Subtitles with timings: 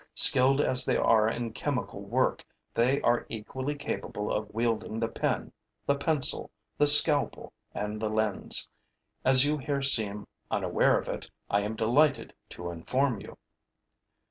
[0.15, 5.51] Skilled as they are in chemical work, they are equally capable of wielding the pen,
[5.85, 8.67] the pencil, the scalpel and the lens.
[9.23, 13.37] As you here seem unaware of it, I am delighted to inform you.'